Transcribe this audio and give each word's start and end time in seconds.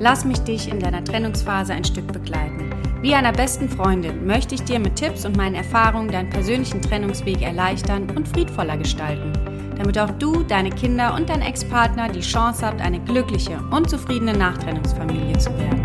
Lass 0.00 0.24
mich 0.24 0.38
dich 0.40 0.70
in 0.70 0.78
deiner 0.78 1.02
Trennungsphase 1.02 1.72
ein 1.72 1.82
Stück 1.82 2.12
begleiten. 2.12 2.70
Wie 3.02 3.14
einer 3.14 3.32
besten 3.32 3.68
Freundin 3.68 4.26
möchte 4.26 4.54
ich 4.54 4.62
dir 4.62 4.78
mit 4.78 4.94
Tipps 4.94 5.24
und 5.24 5.36
meinen 5.36 5.56
Erfahrungen 5.56 6.08
deinen 6.08 6.30
persönlichen 6.30 6.80
Trennungsweg 6.80 7.42
erleichtern 7.42 8.08
und 8.14 8.28
friedvoller 8.28 8.76
gestalten, 8.76 9.32
damit 9.76 9.98
auch 9.98 10.10
du, 10.10 10.44
deine 10.44 10.70
Kinder 10.70 11.14
und 11.14 11.28
dein 11.28 11.42
Ex-Partner 11.42 12.08
die 12.08 12.20
Chance 12.20 12.64
habt, 12.64 12.80
eine 12.80 13.00
glückliche 13.00 13.58
und 13.72 13.90
zufriedene 13.90 14.34
Nachtrennungsfamilie 14.34 15.36
zu 15.36 15.50
werden. 15.58 15.82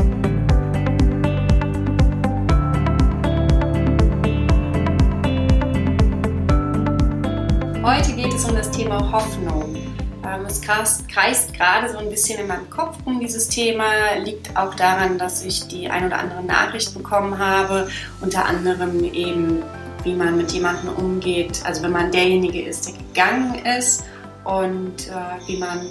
Heute 7.83 8.13
geht 8.13 8.33
es 8.33 8.45
um 8.45 8.55
das 8.55 8.69
Thema 8.69 9.11
Hoffnung. 9.11 9.82
Ähm, 10.25 10.45
es 10.45 10.61
kreist, 10.61 11.07
kreist 11.09 11.53
gerade 11.53 11.91
so 11.91 11.97
ein 11.97 12.09
bisschen 12.09 12.39
in 12.39 12.47
meinem 12.47 12.69
Kopf 12.69 12.97
um 13.05 13.19
dieses 13.19 13.49
Thema, 13.49 14.15
liegt 14.23 14.55
auch 14.55 14.73
daran, 14.75 15.17
dass 15.17 15.43
ich 15.43 15.67
die 15.67 15.89
ein 15.89 16.05
oder 16.05 16.19
andere 16.19 16.43
Nachricht 16.43 16.93
bekommen 16.93 17.37
habe, 17.37 17.89
unter 18.21 18.45
anderem 18.45 19.03
eben, 19.03 19.63
wie 20.03 20.13
man 20.13 20.37
mit 20.37 20.51
jemandem 20.51 20.93
umgeht, 20.95 21.61
also 21.65 21.83
wenn 21.83 21.91
man 21.91 22.11
derjenige 22.11 22.61
ist, 22.61 22.87
der 22.87 22.95
gegangen 22.97 23.63
ist. 23.65 24.05
Und 24.43 25.07
äh, 25.07 25.47
wie 25.47 25.57
man 25.57 25.87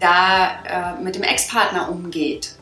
da 0.00 0.96
äh, 0.96 1.02
mit 1.02 1.14
dem 1.14 1.22
Ex-Partner 1.22 1.88
umgeht, 1.90 2.56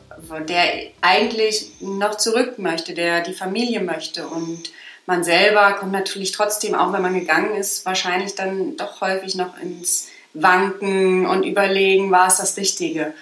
der 0.47 0.91
eigentlich 1.01 1.71
noch 1.79 2.15
zurück 2.15 2.59
möchte, 2.59 2.93
der 2.93 3.21
die 3.21 3.33
Familie 3.33 3.81
möchte. 3.81 4.27
Und 4.27 4.71
man 5.05 5.23
selber 5.23 5.73
kommt 5.73 5.91
natürlich 5.91 6.31
trotzdem, 6.31 6.75
auch 6.75 6.91
wenn 6.93 7.01
man 7.01 7.13
gegangen 7.13 7.55
ist, 7.55 7.85
wahrscheinlich 7.85 8.35
dann 8.35 8.77
doch 8.77 9.01
häufig 9.01 9.35
noch 9.35 9.57
ins 9.59 10.07
wanken 10.41 11.25
und 11.25 11.43
überlegen, 11.43 12.11
war 12.11 12.27
es 12.27 12.37
das 12.37 12.57
Richtige. 12.57 13.13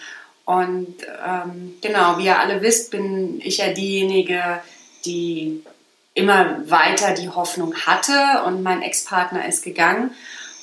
Und 0.45 0.95
ähm, 1.25 1.75
genau, 1.81 2.17
wie 2.17 2.25
ihr 2.25 2.39
alle 2.39 2.61
wisst, 2.61 2.91
bin 2.91 3.41
ich 3.43 3.57
ja 3.57 3.69
diejenige, 3.69 4.61
die 5.05 5.63
immer 6.13 6.69
weiter 6.69 7.13
die 7.13 7.29
Hoffnung 7.29 7.75
hatte 7.75 8.43
und 8.45 8.63
mein 8.63 8.81
Ex-Partner 8.81 9.47
ist 9.47 9.63
gegangen. 9.63 10.11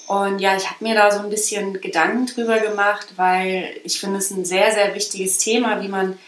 Und 0.06 0.41
ja, 0.41 0.56
ich 0.56 0.69
habe 0.69 0.84
mir 0.84 0.95
da 0.95 1.11
so 1.11 1.20
ein 1.20 1.30
bisschen 1.30 1.80
Gedanken 1.80 2.27
drüber 2.27 2.58
gemacht, 2.58 3.08
weil 3.17 3.75
ich 3.84 4.00
finde 4.00 4.19
es 4.19 4.30
ein 4.30 4.45
sehr, 4.45 4.73
sehr 4.73 4.95
wichtiges 4.95 5.39
Thema, 5.39 5.80
wie 5.83 5.89
man 5.89 6.19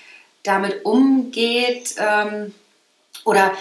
damit 0.42 0.84
umgeht. 0.84 1.95
Ähm, 1.98 2.55
oder 3.25 3.52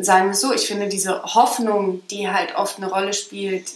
sagen 0.00 0.26
wir 0.26 0.32
es 0.32 0.40
so, 0.40 0.52
ich 0.52 0.66
finde 0.66 0.88
diese 0.88 1.22
Hoffnung, 1.22 2.06
die 2.08 2.28
halt 2.28 2.54
oft 2.56 2.78
eine 2.78 2.90
Rolle 2.90 3.12
spielt, 3.12 3.70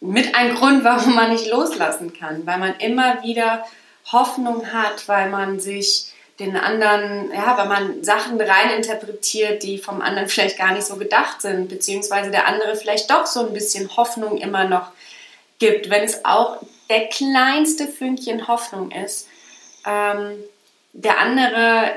mit 0.00 0.34
ein 0.34 0.54
Grund, 0.54 0.84
warum 0.84 1.14
man 1.14 1.32
nicht 1.32 1.46
loslassen 1.50 2.12
kann, 2.12 2.46
weil 2.46 2.58
man 2.58 2.76
immer 2.78 3.22
wieder 3.22 3.64
Hoffnung 4.10 4.72
hat, 4.72 5.08
weil 5.08 5.30
man 5.30 5.60
sich 5.60 6.12
den 6.38 6.56
anderen, 6.56 7.30
ja, 7.32 7.58
weil 7.58 7.68
man 7.68 8.02
Sachen 8.02 8.40
rein 8.40 8.70
interpretiert, 8.74 9.62
die 9.62 9.76
vom 9.76 10.00
anderen 10.00 10.28
vielleicht 10.28 10.56
gar 10.56 10.72
nicht 10.72 10.86
so 10.86 10.96
gedacht 10.96 11.42
sind, 11.42 11.68
beziehungsweise 11.68 12.30
der 12.30 12.46
andere 12.46 12.76
vielleicht 12.76 13.10
doch 13.10 13.26
so 13.26 13.46
ein 13.46 13.52
bisschen 13.52 13.94
Hoffnung 13.96 14.38
immer 14.38 14.64
noch 14.64 14.90
gibt, 15.58 15.90
wenn 15.90 16.02
es 16.02 16.24
auch 16.24 16.56
der 16.88 17.08
kleinste 17.08 17.86
Fünkchen 17.86 18.48
Hoffnung 18.48 18.90
ist. 18.90 19.28
Ähm, 19.86 20.32
der 20.92 21.18
andere, 21.18 21.92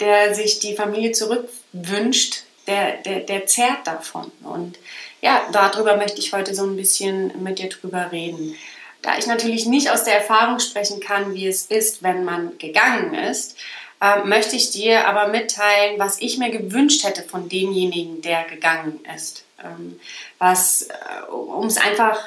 der 0.00 0.34
sich 0.34 0.60
die 0.60 0.74
Familie 0.74 1.12
zurückwünscht, 1.12 2.44
der, 2.68 2.98
der, 2.98 3.20
der 3.20 3.46
zehrt 3.46 3.86
davon. 3.86 4.30
Und 4.42 4.78
ja, 5.20 5.42
darüber 5.52 5.96
möchte 5.96 6.20
ich 6.20 6.32
heute 6.32 6.54
so 6.54 6.64
ein 6.64 6.76
bisschen 6.76 7.42
mit 7.42 7.58
dir 7.58 7.68
drüber 7.68 8.12
reden. 8.12 8.56
Da 9.02 9.16
ich 9.16 9.26
natürlich 9.26 9.66
nicht 9.66 9.90
aus 9.90 10.04
der 10.04 10.14
Erfahrung 10.16 10.58
sprechen 10.58 11.00
kann, 11.00 11.34
wie 11.34 11.46
es 11.46 11.66
ist, 11.66 12.02
wenn 12.02 12.24
man 12.24 12.58
gegangen 12.58 13.14
ist, 13.14 13.56
äh, 14.00 14.24
möchte 14.24 14.56
ich 14.56 14.70
dir 14.70 15.08
aber 15.08 15.28
mitteilen, 15.28 15.98
was 15.98 16.20
ich 16.20 16.38
mir 16.38 16.50
gewünscht 16.50 17.04
hätte 17.04 17.22
von 17.22 17.48
demjenigen, 17.48 18.22
der 18.22 18.44
gegangen 18.44 19.00
ist. 19.14 19.44
Ähm, 19.62 19.98
was, 20.38 20.82
äh, 20.82 21.30
um 21.30 21.66
es 21.66 21.78
einfach 21.78 22.20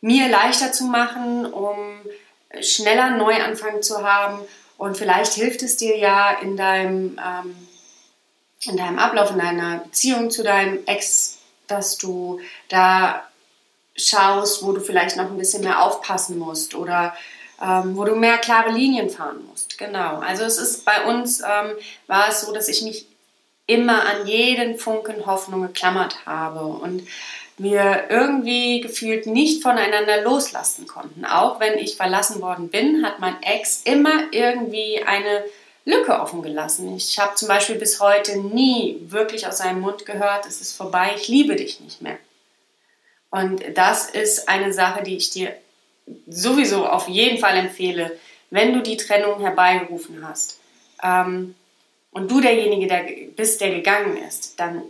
mir 0.00 0.28
leichter 0.28 0.72
zu 0.72 0.84
machen, 0.84 1.46
um 1.46 1.76
schneller 2.60 3.04
einen 3.04 3.18
Neuanfang 3.18 3.82
zu 3.82 4.02
haben. 4.02 4.40
Und 4.78 4.96
vielleicht 4.96 5.34
hilft 5.34 5.62
es 5.62 5.76
dir 5.76 5.96
ja 5.96 6.30
in 6.40 6.56
deinem, 6.56 7.18
ähm, 7.18 7.68
in 8.62 8.76
deinem 8.76 8.98
Ablauf, 8.98 9.30
in 9.30 9.38
deiner 9.38 9.78
Beziehung 9.78 10.30
zu 10.30 10.42
deinem 10.42 10.78
Ex 10.86 11.39
dass 11.70 11.98
du 11.98 12.40
da 12.68 13.22
schaust, 13.96 14.64
wo 14.64 14.72
du 14.72 14.80
vielleicht 14.80 15.16
noch 15.16 15.26
ein 15.30 15.38
bisschen 15.38 15.64
mehr 15.64 15.82
aufpassen 15.82 16.38
musst 16.38 16.74
oder 16.74 17.14
ähm, 17.62 17.96
wo 17.96 18.04
du 18.04 18.14
mehr 18.14 18.38
klare 18.38 18.70
Linien 18.70 19.10
fahren 19.10 19.44
musst. 19.48 19.78
Genau. 19.78 20.18
Also 20.18 20.44
es 20.44 20.58
ist 20.58 20.84
bei 20.84 21.04
uns 21.04 21.40
ähm, 21.40 21.72
war 22.06 22.28
es 22.28 22.40
so, 22.42 22.52
dass 22.52 22.68
ich 22.68 22.82
mich 22.82 23.06
immer 23.66 24.06
an 24.06 24.26
jeden 24.26 24.78
Funken 24.78 25.26
Hoffnung 25.26 25.62
geklammert 25.62 26.26
habe 26.26 26.64
und 26.64 27.06
wir 27.56 28.04
irgendwie 28.08 28.80
gefühlt 28.80 29.26
nicht 29.26 29.62
voneinander 29.62 30.22
loslassen 30.22 30.86
konnten. 30.86 31.24
Auch 31.26 31.60
wenn 31.60 31.78
ich 31.78 31.96
verlassen 31.96 32.40
worden 32.40 32.70
bin, 32.70 33.04
hat 33.04 33.20
mein 33.20 33.40
Ex 33.42 33.82
immer 33.84 34.32
irgendwie 34.32 35.02
eine 35.04 35.44
Lücke 35.84 36.20
offen 36.20 36.42
gelassen. 36.42 36.94
Ich 36.96 37.18
habe 37.18 37.34
zum 37.34 37.48
Beispiel 37.48 37.76
bis 37.76 38.00
heute 38.00 38.38
nie 38.38 38.98
wirklich 39.08 39.46
aus 39.46 39.58
seinem 39.58 39.80
Mund 39.80 40.06
gehört, 40.06 40.46
es 40.46 40.60
ist 40.60 40.76
vorbei, 40.76 41.12
ich 41.16 41.28
liebe 41.28 41.56
dich 41.56 41.80
nicht 41.80 42.02
mehr. 42.02 42.18
Und 43.30 43.62
das 43.74 44.10
ist 44.10 44.48
eine 44.48 44.72
Sache, 44.72 45.02
die 45.02 45.16
ich 45.16 45.30
dir 45.30 45.54
sowieso 46.26 46.86
auf 46.86 47.08
jeden 47.08 47.38
Fall 47.38 47.56
empfehle, 47.56 48.18
wenn 48.50 48.72
du 48.72 48.82
die 48.82 48.96
Trennung 48.96 49.40
herbeigerufen 49.40 50.26
hast 50.26 50.58
ähm, 51.02 51.54
und 52.10 52.30
du 52.30 52.40
derjenige 52.40 52.88
der 52.88 53.04
bist, 53.36 53.60
der 53.60 53.70
gegangen 53.70 54.16
ist, 54.16 54.58
dann 54.58 54.82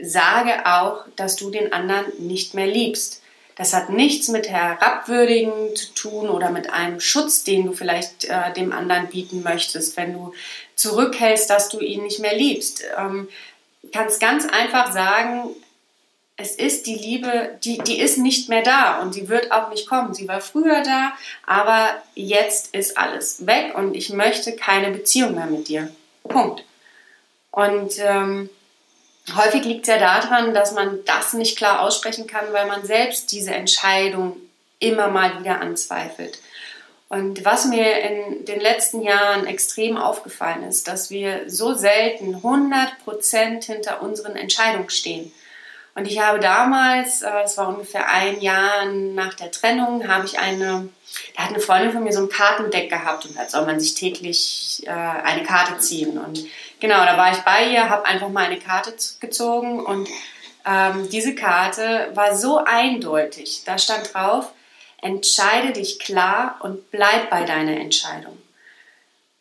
sage 0.00 0.66
auch, 0.66 1.04
dass 1.16 1.36
du 1.36 1.50
den 1.50 1.72
anderen 1.72 2.06
nicht 2.18 2.54
mehr 2.54 2.66
liebst. 2.66 3.22
Das 3.56 3.72
hat 3.72 3.88
nichts 3.90 4.28
mit 4.28 4.48
Herabwürdigen 4.48 5.76
zu 5.76 5.94
tun 5.94 6.28
oder 6.28 6.50
mit 6.50 6.70
einem 6.70 7.00
Schutz, 7.00 7.44
den 7.44 7.66
du 7.66 7.72
vielleicht 7.72 8.24
äh, 8.24 8.52
dem 8.52 8.72
anderen 8.72 9.08
bieten 9.08 9.42
möchtest, 9.42 9.96
wenn 9.96 10.12
du 10.12 10.32
zurückhältst, 10.74 11.48
dass 11.48 11.68
du 11.68 11.78
ihn 11.78 12.02
nicht 12.02 12.18
mehr 12.18 12.36
liebst. 12.36 12.84
Ähm, 12.98 13.28
kannst 13.92 14.20
ganz 14.20 14.46
einfach 14.46 14.92
sagen, 14.92 15.50
es 16.36 16.56
ist 16.56 16.86
die 16.86 16.96
Liebe, 16.96 17.58
die, 17.62 17.78
die 17.78 18.00
ist 18.00 18.18
nicht 18.18 18.48
mehr 18.48 18.62
da 18.62 19.00
und 19.00 19.12
sie 19.12 19.28
wird 19.28 19.52
auch 19.52 19.70
nicht 19.70 19.88
kommen. 19.88 20.14
Sie 20.14 20.26
war 20.26 20.40
früher 20.40 20.82
da, 20.82 21.12
aber 21.46 21.90
jetzt 22.14 22.74
ist 22.74 22.98
alles 22.98 23.46
weg 23.46 23.76
und 23.76 23.94
ich 23.94 24.10
möchte 24.10 24.56
keine 24.56 24.90
Beziehung 24.90 25.36
mehr 25.36 25.46
mit 25.46 25.68
dir. 25.68 25.94
Punkt. 26.24 26.64
Und 27.52 27.94
ähm, 27.98 28.50
häufig 29.34 29.64
liegt 29.64 29.82
es 29.82 29.88
ja 29.88 29.98
daran, 29.98 30.54
dass 30.54 30.72
man 30.72 31.04
das 31.04 31.32
nicht 31.32 31.56
klar 31.56 31.80
aussprechen 31.80 32.26
kann, 32.26 32.52
weil 32.52 32.66
man 32.66 32.84
selbst 32.84 33.32
diese 33.32 33.52
Entscheidung 33.52 34.36
immer 34.78 35.08
mal 35.08 35.40
wieder 35.40 35.60
anzweifelt. 35.60 36.38
Und 37.08 37.44
was 37.44 37.66
mir 37.66 38.00
in 38.00 38.44
den 38.44 38.60
letzten 38.60 39.02
Jahren 39.02 39.46
extrem 39.46 39.96
aufgefallen 39.96 40.64
ist, 40.64 40.88
dass 40.88 41.10
wir 41.10 41.48
so 41.48 41.74
selten 41.74 42.36
100% 42.36 43.64
hinter 43.64 44.02
unseren 44.02 44.36
Entscheidungen 44.36 44.90
stehen. 44.90 45.32
Und 45.94 46.06
ich 46.06 46.18
habe 46.18 46.40
damals, 46.40 47.22
äh, 47.22 47.30
es 47.44 47.56
war 47.56 47.68
ungefähr 47.68 48.08
ein 48.10 48.40
Jahr 48.40 48.86
nach 48.86 49.34
der 49.34 49.52
Trennung, 49.52 50.08
habe 50.08 50.26
ich 50.26 50.40
eine, 50.40 50.88
da 51.36 51.44
hat 51.44 51.50
eine 51.50 51.60
Freundin 51.60 51.92
von 51.92 52.02
mir 52.02 52.12
so 52.12 52.20
ein 52.20 52.28
Kartendeck 52.28 52.90
gehabt 52.90 53.26
und 53.26 53.36
da 53.36 53.48
soll 53.48 53.64
man 53.64 53.78
sich 53.78 53.94
täglich 53.94 54.82
äh, 54.86 54.90
eine 54.90 55.44
Karte 55.44 55.78
ziehen. 55.78 56.18
Und 56.18 56.44
Genau, 56.84 57.02
da 57.06 57.16
war 57.16 57.32
ich 57.32 57.38
bei 57.38 57.72
ihr, 57.72 57.88
habe 57.88 58.04
einfach 58.04 58.28
mal 58.28 58.44
eine 58.44 58.58
Karte 58.58 58.94
gezogen 59.18 59.80
und 59.80 60.06
ähm, 60.66 61.08
diese 61.08 61.34
Karte 61.34 62.10
war 62.12 62.36
so 62.36 62.58
eindeutig. 62.62 63.62
Da 63.64 63.78
stand 63.78 64.12
drauf, 64.12 64.52
entscheide 65.00 65.72
dich 65.72 65.98
klar 65.98 66.58
und 66.60 66.90
bleib 66.90 67.30
bei 67.30 67.44
deiner 67.44 67.80
Entscheidung. 67.80 68.36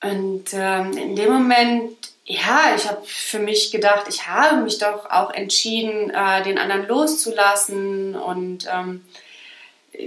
Und 0.01 0.53
ähm, 0.53 0.93
in 0.93 1.17
dem 1.17 1.33
Moment, 1.33 1.97
ja, 2.23 2.75
ich 2.77 2.87
habe 2.87 3.01
für 3.05 3.39
mich 3.39 3.71
gedacht, 3.71 4.05
ich 4.07 4.25
habe 4.25 4.61
mich 4.61 4.77
doch 4.77 5.11
auch 5.11 5.31
entschieden, 5.31 6.11
äh, 6.11 6.43
den 6.43 6.57
anderen 6.57 6.87
loszulassen 6.87 8.15
und 8.15 8.69
ähm, 8.73 9.03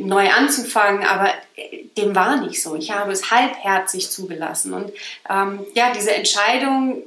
neu 0.01 0.31
anzufangen, 0.31 1.05
aber 1.05 1.35
äh, 1.57 1.85
dem 1.99 2.15
war 2.15 2.41
nicht 2.41 2.63
so. 2.63 2.77
Ich 2.77 2.93
habe 2.93 3.13
es 3.13 3.31
halbherzig 3.31 4.11
zugelassen. 4.11 4.73
Und 4.73 4.91
ähm, 5.29 5.67
ja, 5.75 5.93
diese 5.93 6.15
Entscheidung, 6.15 7.03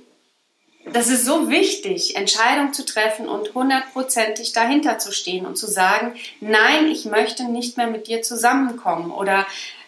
das 0.93 1.09
ist 1.09 1.25
so 1.25 1.49
wichtig, 1.49 2.15
Entscheidung 2.15 2.73
zu 2.73 2.85
treffen 2.85 3.27
und 3.27 3.53
hundertprozentig 3.53 4.53
dahinter 4.53 4.97
zu 4.97 5.11
stehen 5.11 5.45
und 5.45 5.57
zu 5.57 5.67
sagen, 5.67 6.13
nein, 6.39 6.87
ich 6.87 7.05
möchte 7.05 7.45
nicht 7.45 7.77
mehr 7.77 7.87
mit 7.87 8.07
dir 8.07 8.21
zusammenkommen 8.21 9.11
oder 9.11 9.45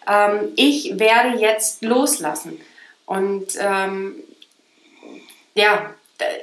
ähm, 0.08 0.52
ich 0.56 0.98
werde 0.98 1.38
jetzt 1.38 1.82
loslassen. 1.82 2.60
Und 3.06 3.48
ähm, 3.58 4.14
ja, 5.54 5.94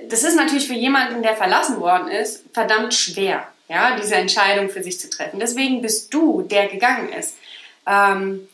das 0.09 0.23
ist 0.23 0.35
natürlich 0.35 0.67
für 0.67 0.73
jemanden, 0.73 1.23
der 1.23 1.35
verlassen 1.35 1.79
worden 1.79 2.09
ist, 2.09 2.43
verdammt 2.53 2.93
schwer 2.93 3.47
ja, 3.69 3.95
diese 3.95 4.15
Entscheidung 4.15 4.69
für 4.69 4.83
sich 4.83 4.99
zu 4.99 5.09
treffen. 5.09 5.39
Deswegen 5.39 5.81
bist 5.81 6.13
du, 6.13 6.41
der 6.41 6.67
gegangen 6.67 7.13
ist, 7.13 7.37
ähm, 7.87 8.49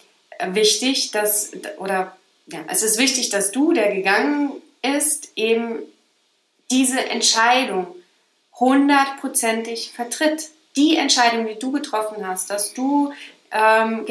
wichtig, 0.50 1.12
dass, 1.12 1.52
oder 1.80 2.16
ja, 2.48 2.60
es 2.68 2.84
ist 2.84 3.00
wichtig, 3.00 3.30
dass 3.30 3.52
du, 3.52 3.74
der 3.74 3.96
gegangen 3.96 4.52
ist, 4.82 5.30
eben 5.36 5.80
diese 6.72 7.10
Entscheidung 7.10 7.88
hundertprozentig 8.60 9.92
vertritt. 9.94 10.50
Die 10.76 10.98
Entscheidung, 10.98 11.48
die 11.48 11.60
du 11.60 11.72
getroffen 11.72 12.28
hast, 12.28 12.50
dass 12.50 12.74
du 12.74 13.14
ähm, 13.52 14.06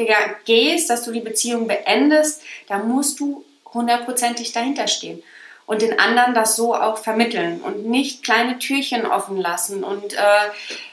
gehst, 0.45 0.89
dass 0.89 1.03
du 1.03 1.11
die 1.11 1.19
Beziehung 1.19 1.67
beendest, 1.67 2.41
da 2.67 2.79
musst 2.79 3.19
du 3.19 3.45
hundertprozentig 3.73 4.51
dahinter 4.51 4.87
stehen 4.87 5.21
und 5.65 5.81
den 5.81 5.99
anderen 5.99 6.33
das 6.33 6.55
so 6.55 6.75
auch 6.75 6.97
vermitteln 6.97 7.61
und 7.61 7.85
nicht 7.85 8.23
kleine 8.23 8.59
Türchen 8.59 9.05
offen 9.05 9.37
lassen. 9.37 9.83
Und 9.83 10.13
äh, 10.13 10.19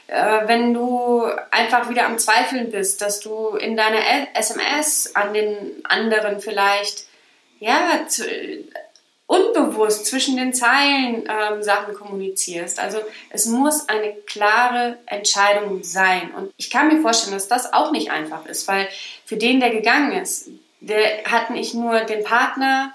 äh, 0.07 0.47
wenn 0.47 0.73
du 0.73 1.23
einfach 1.51 1.89
wieder 1.89 2.05
am 2.05 2.17
Zweifeln 2.17 2.71
bist, 2.71 3.01
dass 3.01 3.19
du 3.19 3.49
in 3.49 3.77
deiner 3.77 3.99
SMS 4.33 5.15
an 5.15 5.33
den 5.33 5.81
anderen 5.83 6.39
vielleicht 6.39 7.05
ja 7.59 8.05
unbewusst 9.33 10.05
zwischen 10.05 10.37
den 10.37 10.53
Zeilen 10.53 11.27
ähm, 11.27 11.63
Sachen 11.63 11.93
kommunizierst. 11.93 12.79
Also 12.79 12.99
es 13.29 13.45
muss 13.45 13.89
eine 13.89 14.13
klare 14.27 14.97
Entscheidung 15.05 15.83
sein. 15.83 16.31
Und 16.35 16.53
ich 16.57 16.69
kann 16.69 16.87
mir 16.87 17.01
vorstellen, 17.01 17.33
dass 17.33 17.47
das 17.47 17.73
auch 17.73 17.91
nicht 17.91 18.11
einfach 18.11 18.45
ist, 18.45 18.67
weil 18.67 18.87
für 19.25 19.37
den, 19.37 19.59
der 19.59 19.71
gegangen 19.71 20.11
ist, 20.13 20.49
der 20.81 21.23
hat 21.25 21.49
nicht 21.49 21.73
nur 21.73 22.01
den 22.01 22.23
Partner, 22.23 22.93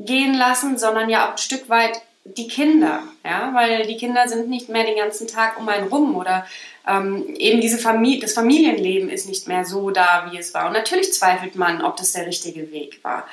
gehen 0.00 0.34
lassen, 0.34 0.78
sondern 0.78 1.10
ja 1.10 1.26
auch 1.26 1.32
ein 1.32 1.38
Stück 1.38 1.68
weit 1.68 2.00
die 2.24 2.48
Kinder, 2.48 3.02
ja, 3.24 3.50
weil 3.54 3.86
die 3.86 3.96
Kinder 3.96 4.28
sind 4.28 4.48
nicht 4.48 4.68
mehr 4.68 4.84
den 4.84 4.96
ganzen 4.96 5.26
Tag 5.26 5.58
um 5.58 5.68
einen 5.68 5.88
rum 5.88 6.16
oder 6.16 6.46
ähm, 6.86 7.34
eben 7.36 7.60
diese 7.60 7.78
Familie, 7.78 8.20
das 8.20 8.32
Familienleben 8.32 9.10
ist 9.10 9.28
nicht 9.28 9.48
mehr 9.48 9.64
so 9.64 9.90
da, 9.90 10.28
wie 10.30 10.38
es 10.38 10.54
war. 10.54 10.66
Und 10.66 10.72
natürlich 10.72 11.12
zweifelt 11.12 11.56
man, 11.56 11.82
ob 11.82 11.96
das 11.96 12.12
der 12.12 12.26
richtige 12.26 12.72
Weg 12.72 13.02
war. 13.02 13.26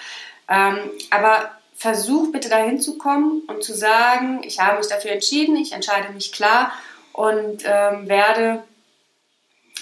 Ähm, 0.50 0.78
aber 1.10 1.52
versuch 1.78 2.32
bitte 2.32 2.50
dahin 2.50 2.82
zu 2.82 2.98
kommen 2.98 3.44
und 3.48 3.64
zu 3.64 3.74
sagen, 3.74 4.42
ich 4.44 4.60
habe 4.60 4.80
mich 4.80 4.88
dafür 4.88 5.12
entschieden, 5.12 5.56
ich 5.56 5.74
entscheide 5.74 6.12
mich 6.12 6.32
klar 6.32 6.72
und 7.14 7.64
ähm, 7.66 8.10
werde 8.10 8.64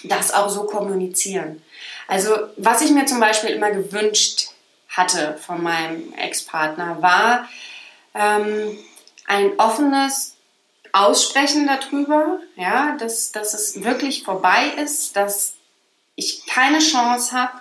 das 0.04 0.34
auch 0.34 0.50
so 0.50 0.66
kommunizieren. 0.66 1.62
Also 2.08 2.36
was 2.58 2.82
ich 2.82 2.92
mir 2.92 3.06
zum 3.06 3.20
Beispiel 3.20 3.52
immer 3.52 3.72
gewünscht 3.72 4.50
hatte 4.90 5.38
von 5.38 5.64
meinem 5.64 6.14
Ex-Partner, 6.14 7.02
war 7.02 7.50
ähm, 8.14 8.78
ein 9.26 9.58
offenes 9.58 10.36
Aussprechen 10.92 11.68
darüber, 11.68 12.40
ja, 12.56 12.96
dass, 12.98 13.32
dass 13.32 13.54
es 13.54 13.84
wirklich 13.84 14.24
vorbei 14.24 14.68
ist, 14.82 15.16
dass 15.16 15.56
ich 16.16 16.46
keine 16.46 16.80
Chance 16.80 17.36
habe, 17.36 17.60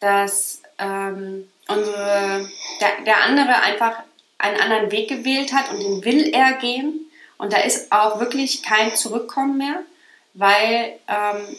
dass 0.00 0.60
ähm, 0.78 1.48
unsere, 1.68 2.48
der, 2.80 3.04
der 3.04 3.22
andere 3.24 3.62
einfach 3.62 3.94
einen 4.38 4.60
anderen 4.60 4.90
Weg 4.90 5.08
gewählt 5.08 5.52
hat 5.52 5.70
und 5.70 5.80
den 5.80 6.04
will 6.04 6.30
er 6.32 6.54
gehen. 6.54 7.10
Und 7.38 7.52
da 7.52 7.58
ist 7.58 7.92
auch 7.92 8.20
wirklich 8.20 8.62
kein 8.62 8.94
Zurückkommen 8.94 9.58
mehr, 9.58 9.82
weil 10.34 10.98
ähm, 11.08 11.56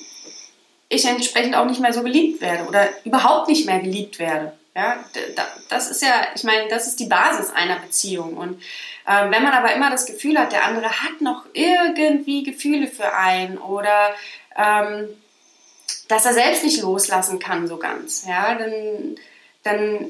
ich 0.89 1.05
entsprechend 1.05 1.55
auch 1.55 1.65
nicht 1.65 1.79
mehr 1.79 1.93
so 1.93 2.03
geliebt 2.03 2.41
werde 2.41 2.65
oder 2.67 2.89
überhaupt 3.05 3.47
nicht 3.47 3.65
mehr 3.65 3.79
geliebt 3.79 4.19
werde. 4.19 4.53
Ja, 4.75 5.03
das 5.69 5.89
ist 5.89 6.01
ja, 6.01 6.27
ich 6.35 6.43
meine, 6.43 6.67
das 6.69 6.87
ist 6.87 6.99
die 6.99 7.07
Basis 7.07 7.49
einer 7.49 7.77
Beziehung. 7.77 8.37
Und 8.37 8.61
ähm, 9.07 9.31
wenn 9.31 9.43
man 9.43 9.53
aber 9.53 9.73
immer 9.73 9.89
das 9.89 10.05
Gefühl 10.05 10.37
hat, 10.37 10.51
der 10.51 10.65
andere 10.65 10.89
hat 10.89 11.21
noch 11.21 11.45
irgendwie 11.53 12.43
Gefühle 12.43 12.87
für 12.87 13.13
einen 13.13 13.57
oder 13.57 14.13
ähm, 14.55 15.09
dass 16.07 16.25
er 16.25 16.33
selbst 16.33 16.63
nicht 16.63 16.81
loslassen 16.81 17.39
kann 17.39 17.67
so 17.67 17.77
ganz, 17.77 18.25
ja, 18.27 18.55
dann, 18.55 19.15
dann 19.63 20.07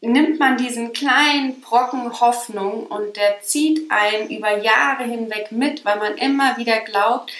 nimmt 0.00 0.38
man 0.40 0.56
diesen 0.56 0.92
kleinen 0.92 1.60
Brocken 1.60 2.20
Hoffnung 2.20 2.86
und 2.86 3.16
der 3.16 3.40
zieht 3.40 3.90
einen 3.90 4.30
über 4.30 4.58
Jahre 4.58 5.04
hinweg 5.04 5.52
mit, 5.52 5.84
weil 5.84 5.98
man 5.98 6.16
immer 6.16 6.56
wieder 6.56 6.80
glaubt, 6.80 7.32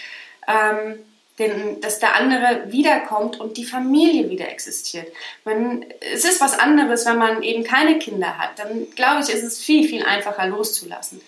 ähm, 0.46 0.98
den, 1.38 1.80
dass 1.80 1.98
der 1.98 2.14
andere 2.14 2.70
wiederkommt 2.70 3.40
und 3.40 3.56
die 3.56 3.64
Familie 3.64 4.30
wieder 4.30 4.48
existiert. 4.48 5.12
Man, 5.44 5.84
es 6.12 6.24
ist 6.24 6.40
was 6.40 6.58
anderes, 6.58 7.06
wenn 7.06 7.18
man 7.18 7.42
eben 7.42 7.64
keine 7.64 7.98
Kinder 7.98 8.38
hat. 8.38 8.58
Dann 8.58 8.90
glaube 8.94 9.22
ich, 9.22 9.30
ist 9.30 9.42
es 9.42 9.58
viel, 9.58 9.88
viel 9.88 10.04
einfacher 10.04 10.46
loszulassen. 10.46 11.20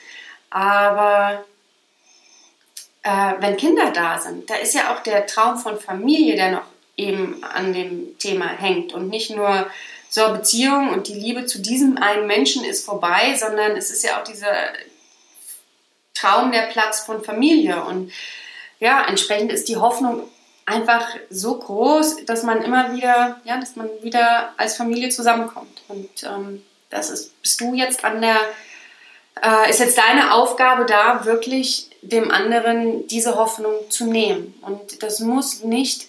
Aber 0.51 1.45
äh, 3.03 3.33
wenn 3.41 3.57
Kinder 3.57 3.91
da 3.91 4.19
sind, 4.19 4.49
da 4.49 4.57
ist 4.57 4.75
ja 4.75 4.95
auch 4.95 5.03
der 5.03 5.27
Traum 5.27 5.59
von 5.59 5.81
Familie, 5.81 6.37
der 6.37 6.53
noch 6.53 6.74
eben 6.97 7.43
an 7.43 7.73
dem 7.73 8.19
Thema 8.19 8.47
hängt 8.47 8.93
und 8.93 9.09
nicht 9.09 9.31
nur 9.31 9.67
so 10.09 10.33
Beziehung 10.33 10.91
und 10.91 11.09
die 11.09 11.15
Liebe 11.15 11.45
zu 11.47 11.61
diesem 11.61 11.99
einen 11.99 12.27
Menschen 12.27 12.65
ist 12.65 12.85
vorbei, 12.85 13.35
sondern 13.37 13.77
es 13.77 13.91
ist 13.91 14.05
ja 14.05 14.21
auch 14.21 14.25
dieser 14.25 14.55
Traum 16.15 16.53
der 16.53 16.63
Platz 16.63 17.01
von 17.01 17.25
Familie 17.25 17.83
und 17.83 18.13
ja, 18.79 19.05
entsprechend 19.07 19.51
ist 19.51 19.69
die 19.69 19.77
Hoffnung 19.77 20.29
einfach 20.67 21.07
so 21.31 21.59
groß, 21.59 22.25
dass 22.27 22.43
man 22.43 22.63
immer 22.63 22.95
wieder, 22.95 23.41
ja, 23.45 23.59
dass 23.59 23.77
man 23.77 23.89
wieder 24.03 24.53
als 24.57 24.77
Familie 24.77 25.11
zusammenkommt. 25.11 25.83
Und 25.89 26.23
ähm, 26.25 26.63
das 26.91 27.11
ist, 27.11 27.41
bist 27.43 27.61
du 27.61 27.75
jetzt 27.75 28.05
an 28.05 28.21
der, 28.21 28.37
äh, 29.43 29.71
ist 29.71 29.81
jetzt 29.81 29.99
deine 29.99 30.33
Aufgabe 30.33 30.87
da, 30.87 31.25
wirklich 31.25 31.91
dem 32.03 32.31
anderen 32.31 33.07
diese 33.09 33.37
Hoffnung 33.37 33.75
zu 33.91 34.07
nehmen. 34.07 34.55
Und 34.63 35.03
das 35.03 35.21
muss 35.21 35.63
nicht 35.65 36.09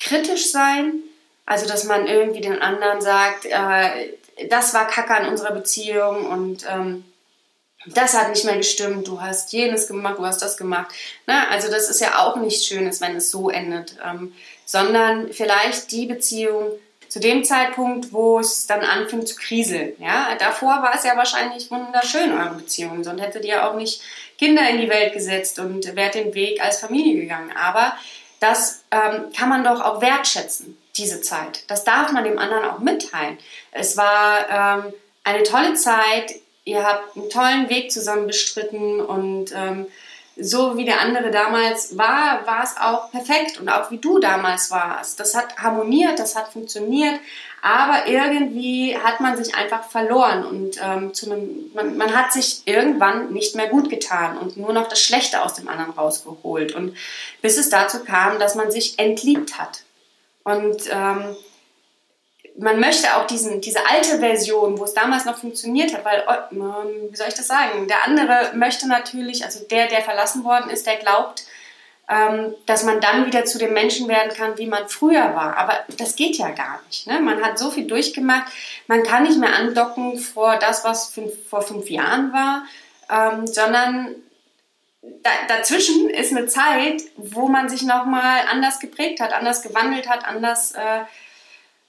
kritisch 0.00 0.50
sein, 0.50 1.02
also 1.46 1.66
dass 1.66 1.84
man 1.84 2.06
irgendwie 2.06 2.40
den 2.40 2.60
anderen 2.60 3.00
sagt, 3.00 3.46
äh, 3.46 4.14
das 4.48 4.74
war 4.74 4.86
Kacke 4.86 5.14
an 5.14 5.28
unserer 5.28 5.52
Beziehung 5.52 6.26
und 6.26 6.66
ähm, 6.68 7.04
das 7.86 8.14
hat 8.14 8.30
nicht 8.30 8.44
mehr 8.44 8.56
gestimmt, 8.56 9.06
du 9.06 9.20
hast 9.20 9.52
jenes 9.52 9.86
gemacht, 9.86 10.18
du 10.18 10.24
hast 10.24 10.40
das 10.40 10.56
gemacht. 10.56 10.92
Na, 11.26 11.48
also 11.48 11.70
das 11.70 11.90
ist 11.90 12.00
ja 12.00 12.18
auch 12.18 12.36
nichts 12.36 12.66
Schönes, 12.66 13.00
wenn 13.00 13.16
es 13.16 13.30
so 13.30 13.50
endet, 13.50 13.96
ähm, 14.04 14.32
sondern 14.64 15.32
vielleicht 15.32 15.92
die 15.92 16.06
Beziehung 16.06 16.72
zu 17.08 17.20
dem 17.20 17.44
Zeitpunkt, 17.44 18.12
wo 18.12 18.40
es 18.40 18.66
dann 18.66 18.80
anfing 18.80 19.26
zu 19.26 19.36
kriseln. 19.36 19.92
Ja? 19.98 20.34
Davor 20.38 20.82
war 20.82 20.94
es 20.96 21.04
ja 21.04 21.16
wahrscheinlich 21.16 21.70
wunderschön, 21.70 22.32
eure 22.32 22.54
Beziehung, 22.56 23.04
sonst 23.04 23.20
hättet 23.20 23.44
ihr 23.44 23.68
auch 23.68 23.74
nicht 23.74 24.00
Kinder 24.38 24.68
in 24.68 24.80
die 24.80 24.88
Welt 24.88 25.12
gesetzt 25.12 25.58
und 25.58 25.94
wärt 25.94 26.14
den 26.14 26.34
Weg 26.34 26.64
als 26.64 26.80
Familie 26.80 27.20
gegangen. 27.20 27.52
Aber 27.56 27.94
das 28.44 28.84
ähm, 28.90 29.32
kann 29.34 29.48
man 29.48 29.64
doch 29.64 29.80
auch 29.80 30.02
wertschätzen, 30.02 30.76
diese 30.96 31.22
Zeit. 31.22 31.64
Das 31.68 31.82
darf 31.84 32.12
man 32.12 32.24
dem 32.24 32.38
anderen 32.38 32.64
auch 32.64 32.78
mitteilen. 32.78 33.38
Es 33.72 33.96
war 33.96 34.50
ähm, 34.50 34.92
eine 35.24 35.42
tolle 35.44 35.74
Zeit, 35.74 36.34
ihr 36.64 36.84
habt 36.84 37.16
einen 37.16 37.30
tollen 37.30 37.70
Weg 37.70 37.90
zusammen 37.90 38.26
bestritten 38.26 39.00
und 39.00 39.52
ähm, 39.54 39.86
so 40.36 40.76
wie 40.76 40.84
der 40.84 41.00
andere 41.00 41.30
damals 41.30 41.96
war, 41.96 42.44
war 42.46 42.64
es 42.64 42.76
auch 42.76 43.10
perfekt 43.10 43.60
und 43.60 43.68
auch 43.68 43.90
wie 43.90 43.98
du 43.98 44.18
damals 44.18 44.70
warst. 44.70 45.20
Das 45.20 45.34
hat 45.34 45.58
harmoniert, 45.58 46.18
das 46.18 46.34
hat 46.34 46.52
funktioniert, 46.52 47.20
aber 47.62 48.08
irgendwie 48.08 48.98
hat 48.98 49.20
man 49.20 49.42
sich 49.42 49.54
einfach 49.54 49.84
verloren 49.84 50.44
und 50.44 50.78
ähm, 50.82 51.14
zu 51.14 51.30
einem, 51.30 51.70
man, 51.72 51.96
man 51.96 52.14
hat 52.14 52.32
sich 52.32 52.62
irgendwann 52.66 53.32
nicht 53.32 53.54
mehr 53.54 53.68
gut 53.68 53.88
getan 53.88 54.36
und 54.36 54.56
nur 54.56 54.72
noch 54.72 54.88
das 54.88 55.00
Schlechte 55.00 55.42
aus 55.42 55.54
dem 55.54 55.68
anderen 55.68 55.92
rausgeholt 55.92 56.74
und 56.74 56.96
bis 57.40 57.56
es 57.56 57.70
dazu 57.70 58.04
kam, 58.04 58.38
dass 58.38 58.54
man 58.54 58.70
sich 58.70 58.98
entliebt 58.98 59.58
hat. 59.58 59.84
Und 60.42 60.82
ähm, 60.90 61.36
man 62.56 62.78
möchte 62.78 63.16
auch 63.16 63.26
diesen, 63.26 63.60
diese 63.60 63.86
alte 63.86 64.18
Version, 64.18 64.78
wo 64.78 64.84
es 64.84 64.94
damals 64.94 65.24
noch 65.24 65.38
funktioniert 65.38 65.92
hat, 65.92 66.04
weil, 66.04 66.24
oh, 66.28 66.84
wie 67.10 67.16
soll 67.16 67.28
ich 67.28 67.34
das 67.34 67.48
sagen, 67.48 67.88
der 67.88 68.04
andere 68.04 68.52
möchte 68.54 68.86
natürlich, 68.88 69.44
also 69.44 69.64
der, 69.64 69.88
der 69.88 70.02
verlassen 70.02 70.44
worden 70.44 70.70
ist, 70.70 70.86
der 70.86 70.96
glaubt, 70.96 71.44
ähm, 72.08 72.54
dass 72.66 72.84
man 72.84 73.00
dann 73.00 73.26
wieder 73.26 73.44
zu 73.44 73.58
dem 73.58 73.72
Menschen 73.72 74.08
werden 74.08 74.32
kann, 74.34 74.58
wie 74.58 74.66
man 74.66 74.88
früher 74.88 75.34
war. 75.34 75.56
Aber 75.56 75.84
das 75.96 76.16
geht 76.16 76.36
ja 76.36 76.50
gar 76.50 76.80
nicht. 76.86 77.06
Ne? 77.06 77.18
Man 77.20 77.42
hat 77.42 77.58
so 77.58 77.70
viel 77.70 77.86
durchgemacht, 77.86 78.52
man 78.86 79.02
kann 79.02 79.24
nicht 79.24 79.38
mehr 79.38 79.54
andocken 79.54 80.18
vor 80.18 80.56
das, 80.56 80.84
was 80.84 81.08
fünf, 81.08 81.32
vor 81.48 81.62
fünf 81.62 81.88
Jahren 81.88 82.32
war, 82.32 82.64
ähm, 83.10 83.46
sondern 83.46 84.14
da, 85.22 85.30
dazwischen 85.48 86.08
ist 86.10 86.30
eine 86.30 86.46
Zeit, 86.46 87.02
wo 87.16 87.48
man 87.48 87.68
sich 87.68 87.82
nochmal 87.82 88.42
anders 88.50 88.78
geprägt 88.78 89.20
hat, 89.20 89.32
anders 89.32 89.62
gewandelt 89.62 90.08
hat, 90.08 90.24
anders 90.24 90.72
äh, 90.72 91.00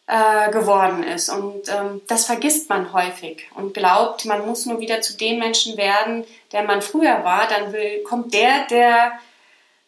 äh, 0.08 0.52
geworden 0.52 1.04
ist. 1.04 1.30
Und 1.30 1.68
ähm, 1.70 2.02
das 2.08 2.26
vergisst 2.26 2.70
man 2.70 2.94
häufig 2.94 3.48
und 3.56 3.74
glaubt, 3.74 4.26
man 4.26 4.46
muss 4.46 4.66
nur 4.66 4.80
wieder 4.80 5.02
zu 5.02 5.18
dem 5.18 5.40
Menschen 5.40 5.78
werden, 5.78 6.26
der 6.52 6.64
man 6.64 6.82
früher 6.82 7.24
war. 7.24 7.48
Dann 7.48 7.74
will, 7.74 8.04
kommt 8.04 8.34
der, 8.34 8.68
der, 8.68 9.14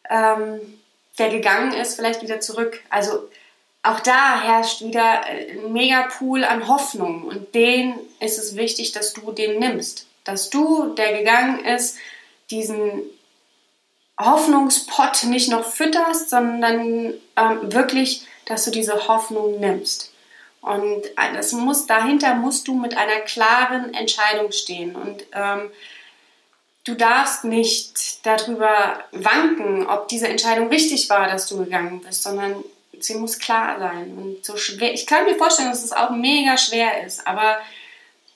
ähm, 0.10 0.80
der 1.20 1.30
gegangen 1.30 1.74
ist, 1.74 1.96
vielleicht 1.96 2.22
wieder 2.22 2.40
zurück. 2.40 2.82
Also 2.90 3.28
auch 3.84 4.00
da 4.00 4.42
herrscht 4.42 4.82
wieder 4.82 5.24
ein 5.26 5.72
Megapool 5.72 6.44
an 6.44 6.68
Hoffnung 6.68 7.24
und 7.24 7.54
den 7.56 7.94
ist 8.20 8.38
es 8.38 8.56
wichtig, 8.56 8.92
dass 8.92 9.14
du 9.14 9.32
den 9.32 9.60
nimmst. 9.60 10.08
Dass 10.24 10.50
du, 10.50 10.96
der 10.96 11.18
gegangen 11.18 11.64
ist, 11.64 11.98
diesen 12.50 13.04
Hoffnungspott 14.20 15.26
nicht 15.26 15.50
noch 15.50 15.64
fütterst, 15.64 16.30
sondern 16.30 17.14
ähm, 17.36 17.74
wirklich, 17.74 18.26
dass 18.48 18.66
du 18.66 18.72
diese 18.72 19.08
Hoffnung 19.08 19.60
nimmst. 19.60 20.12
Und 20.62 21.04
das 21.16 21.52
muss, 21.52 21.86
dahinter 21.86 22.36
musst 22.36 22.68
du 22.68 22.74
mit 22.74 22.98
einer 22.98 23.20
klaren 23.22 23.94
Entscheidung 23.94 24.52
stehen. 24.52 24.96
Und 24.96 25.24
ähm, 25.34 25.70
du 26.84 26.96
darfst 26.96 27.44
nicht 27.44 28.26
darüber 28.26 29.04
wanken, 29.12 29.88
ob 29.88 30.08
diese 30.08 30.28
Entscheidung 30.28 30.70
richtig 30.70 31.10
war, 31.10 31.28
dass 31.28 31.48
du 31.48 31.58
gegangen 31.58 32.02
bist, 32.02 32.24
sondern 32.24 32.64
sie 33.00 33.16
muss 33.16 33.40
klar 33.40 33.80
sein. 33.80 34.18
Und 34.18 34.46
so 34.46 34.58
schwer, 34.58 34.94
ich 34.94 35.06
kann 35.06 35.26
mir 35.26 35.36
vorstellen, 35.36 35.70
dass 35.70 35.84
es 35.84 35.94
auch 35.94 36.10
mega 36.10 36.58
schwer 36.58 37.06
ist, 37.06 37.28
aber 37.28 37.58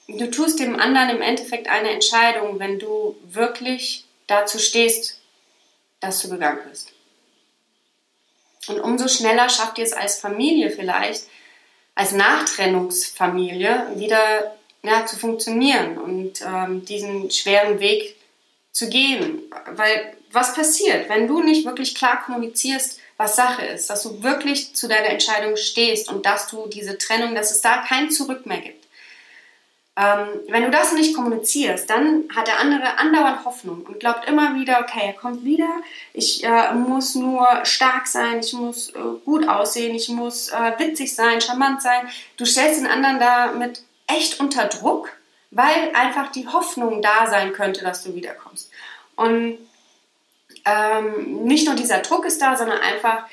du 0.07 0.29
tust 0.29 0.59
dem 0.59 0.79
anderen 0.79 1.09
im 1.09 1.21
Endeffekt 1.21 1.67
eine 1.69 1.89
Entscheidung, 1.89 2.59
wenn 2.59 2.79
du 2.79 3.15
wirklich 3.23 4.05
dazu 4.27 4.59
stehst, 4.59 5.19
dass 5.99 6.21
du 6.21 6.29
gegangen 6.29 6.59
bist. 6.69 6.91
Und 8.67 8.79
umso 8.79 9.07
schneller 9.07 9.49
schafft 9.49 9.77
ihr 9.77 9.83
es 9.83 9.93
als 9.93 10.19
Familie 10.19 10.69
vielleicht, 10.69 11.23
als 11.95 12.11
Nachtrennungsfamilie 12.11 13.93
wieder 13.95 14.55
ja, 14.83 15.05
zu 15.05 15.17
funktionieren 15.17 15.97
und 15.97 16.41
ähm, 16.41 16.85
diesen 16.85 17.29
schweren 17.31 17.79
Weg 17.79 18.15
zu 18.71 18.89
gehen. 18.89 19.41
Weil 19.71 20.15
was 20.31 20.53
passiert, 20.53 21.09
wenn 21.09 21.27
du 21.27 21.41
nicht 21.41 21.65
wirklich 21.65 21.95
klar 21.95 22.23
kommunizierst, 22.23 22.99
was 23.17 23.35
Sache 23.35 23.65
ist, 23.65 23.89
dass 23.89 24.03
du 24.03 24.23
wirklich 24.23 24.73
zu 24.75 24.87
deiner 24.87 25.09
Entscheidung 25.09 25.55
stehst 25.55 26.09
und 26.09 26.25
dass 26.25 26.47
du 26.47 26.67
diese 26.67 26.97
Trennung, 26.97 27.35
dass 27.35 27.51
es 27.51 27.61
da 27.61 27.83
kein 27.83 28.09
Zurück 28.09 28.45
mehr 28.45 28.61
gibt. 28.61 28.80
Ähm, 29.97 30.27
wenn 30.47 30.63
du 30.63 30.71
das 30.71 30.93
nicht 30.93 31.13
kommunizierst, 31.15 31.89
dann 31.89 32.23
hat 32.33 32.47
der 32.47 32.59
andere 32.59 32.97
andauernd 32.97 33.43
Hoffnung 33.43 33.81
und 33.81 33.99
glaubt 33.99 34.25
immer 34.25 34.55
wieder, 34.55 34.79
okay, 34.79 35.01
er 35.07 35.13
kommt 35.13 35.43
wieder, 35.43 35.69
ich 36.13 36.45
äh, 36.45 36.73
muss 36.73 37.15
nur 37.15 37.45
stark 37.63 38.07
sein, 38.07 38.39
ich 38.39 38.53
muss 38.53 38.89
äh, 38.89 38.99
gut 39.25 39.47
aussehen, 39.49 39.93
ich 39.93 40.07
muss 40.07 40.47
äh, 40.47 40.79
witzig 40.79 41.13
sein, 41.13 41.41
charmant 41.41 41.81
sein. 41.81 42.07
Du 42.37 42.45
stellst 42.45 42.79
den 42.79 42.87
anderen 42.87 43.19
damit 43.19 43.83
echt 44.07 44.39
unter 44.39 44.65
Druck, 44.65 45.09
weil 45.51 45.91
einfach 45.93 46.31
die 46.31 46.47
Hoffnung 46.47 47.01
da 47.01 47.27
sein 47.29 47.51
könnte, 47.51 47.83
dass 47.83 48.01
du 48.03 48.15
wiederkommst. 48.15 48.71
Und 49.17 49.57
ähm, 50.63 51.43
nicht 51.43 51.65
nur 51.65 51.75
dieser 51.75 51.99
Druck 51.99 52.25
ist 52.25 52.41
da, 52.41 52.55
sondern 52.55 52.79
einfach 52.79 53.25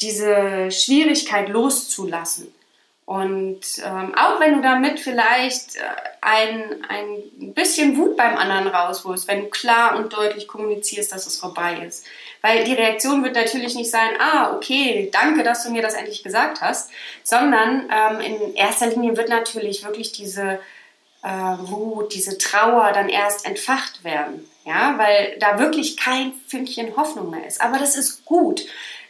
diese 0.00 0.70
Schwierigkeit 0.70 1.50
loszulassen. 1.50 2.52
Und 3.06 3.60
ähm, 3.84 4.14
auch 4.16 4.40
wenn 4.40 4.54
du 4.56 4.62
damit 4.62 4.98
vielleicht 4.98 5.76
äh, 5.76 5.80
ein, 6.20 6.84
ein 6.88 7.54
bisschen 7.54 7.96
Wut 7.96 8.16
beim 8.16 8.36
anderen 8.36 8.66
rausholst, 8.66 9.28
wenn 9.28 9.42
du 9.42 9.46
klar 9.46 9.96
und 9.96 10.12
deutlich 10.12 10.48
kommunizierst, 10.48 11.12
dass 11.12 11.24
es 11.24 11.38
vorbei 11.38 11.84
ist. 11.86 12.04
Weil 12.42 12.64
die 12.64 12.74
Reaktion 12.74 13.22
wird 13.22 13.36
natürlich 13.36 13.76
nicht 13.76 13.92
sein, 13.92 14.10
ah, 14.18 14.52
okay, 14.56 15.08
danke, 15.12 15.44
dass 15.44 15.62
du 15.62 15.70
mir 15.70 15.82
das 15.82 15.94
endlich 15.94 16.24
gesagt 16.24 16.60
hast, 16.60 16.90
sondern 17.22 17.88
ähm, 17.92 18.20
in 18.20 18.54
erster 18.56 18.88
Linie 18.88 19.16
wird 19.16 19.28
natürlich 19.28 19.84
wirklich 19.84 20.10
diese 20.10 20.58
äh, 21.22 21.28
Wut, 21.60 22.12
diese 22.12 22.38
Trauer 22.38 22.90
dann 22.92 23.08
erst 23.08 23.46
entfacht 23.46 24.02
werden. 24.02 24.50
Ja, 24.64 24.98
weil 24.98 25.36
da 25.38 25.60
wirklich 25.60 25.96
kein 25.96 26.32
Fünkchen 26.48 26.96
Hoffnung 26.96 27.30
mehr 27.30 27.46
ist. 27.46 27.60
Aber 27.60 27.78
das 27.78 27.96
ist 27.96 28.24
gut. 28.24 28.66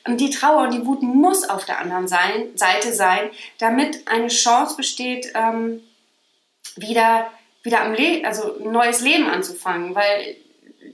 Und 0.06 0.20
die 0.20 0.30
Trauer 0.30 0.62
und 0.62 0.74
die 0.74 0.86
Wut 0.86 1.02
muss 1.02 1.48
auf 1.48 1.64
der 1.64 1.78
anderen 1.78 2.08
Seite 2.08 2.92
sein, 2.92 3.30
damit 3.58 4.06
eine 4.08 4.28
Chance 4.28 4.76
besteht, 4.76 5.32
ähm, 5.34 5.82
wieder, 6.76 7.30
wieder 7.62 7.82
am 7.82 7.94
Le 7.94 8.22
also 8.24 8.58
ein 8.58 8.72
neues 8.72 9.00
Leben 9.00 9.28
anzufangen. 9.28 9.94
Weil 9.94 10.36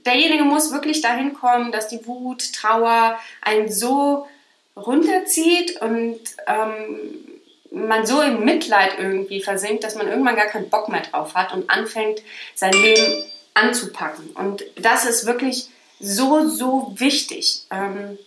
derjenige 0.05 0.43
muss 0.43 0.71
wirklich 0.71 1.01
dahin 1.01 1.33
kommen, 1.33 1.71
dass 1.71 1.87
die 1.87 2.05
Wut, 2.07 2.53
Trauer 2.53 3.17
einen 3.41 3.71
so 3.71 4.27
runterzieht 4.75 5.81
und 5.81 6.19
ähm, 6.47 7.23
man 7.71 8.05
so 8.05 8.21
im 8.21 8.45
Mitleid 8.45 8.97
irgendwie 8.99 9.41
versinkt, 9.41 9.83
dass 9.83 9.95
man 9.95 10.07
irgendwann 10.07 10.35
gar 10.35 10.45
keinen 10.45 10.69
Bock 10.69 10.89
mehr 10.89 11.01
drauf 11.01 11.33
hat 11.33 11.53
und 11.53 11.69
anfängt, 11.69 12.21
sein 12.55 12.73
Leben 12.73 13.23
anzupacken. 13.53 14.29
Und 14.31 14.63
das 14.75 15.05
ist 15.05 15.25
wirklich 15.25 15.69
so, 15.99 16.47
so 16.47 16.93
wichtig. 16.97 17.63
Ähm, 17.71 18.17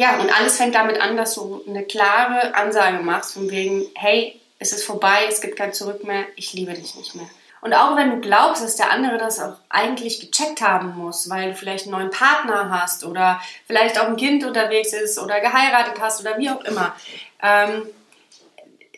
ja, 0.00 0.18
und 0.18 0.34
alles 0.34 0.56
fängt 0.56 0.74
damit 0.74 0.98
an, 0.98 1.18
dass 1.18 1.34
du 1.34 1.62
eine 1.68 1.84
klare 1.84 2.54
Ansage 2.54 3.02
machst, 3.02 3.34
von 3.34 3.50
wegen, 3.50 3.84
hey, 3.94 4.40
es 4.58 4.72
ist 4.72 4.82
vorbei, 4.82 5.26
es 5.28 5.42
gibt 5.42 5.56
kein 5.56 5.74
Zurück 5.74 6.04
mehr, 6.04 6.24
ich 6.36 6.54
liebe 6.54 6.72
dich 6.72 6.94
nicht 6.94 7.14
mehr. 7.16 7.28
Und 7.60 7.74
auch 7.74 7.96
wenn 7.96 8.10
du 8.10 8.20
glaubst, 8.20 8.64
dass 8.64 8.76
der 8.76 8.90
andere 8.90 9.18
das 9.18 9.38
auch 9.38 9.56
eigentlich 9.68 10.18
gecheckt 10.18 10.62
haben 10.62 10.96
muss, 10.96 11.28
weil 11.28 11.50
du 11.50 11.54
vielleicht 11.54 11.84
einen 11.84 11.92
neuen 11.92 12.10
Partner 12.10 12.70
hast 12.70 13.04
oder 13.04 13.42
vielleicht 13.66 14.00
auch 14.00 14.06
ein 14.06 14.16
Kind 14.16 14.42
unterwegs 14.42 14.94
ist 14.94 15.18
oder 15.18 15.38
geheiratet 15.38 16.00
hast 16.00 16.22
oder 16.22 16.38
wie 16.38 16.48
auch 16.48 16.64
immer, 16.64 16.96
ähm, 17.42 17.86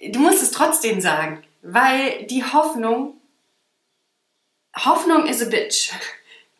du 0.09 0.21
musst 0.21 0.41
es 0.41 0.53
trotzdem 0.53 1.01
sagen, 1.01 1.43
weil 1.63 2.27
die 2.27 2.45
Hoffnung, 2.45 3.15
Hoffnung 4.77 5.27
is 5.27 5.43
a 5.43 5.47
bitch 5.47 5.91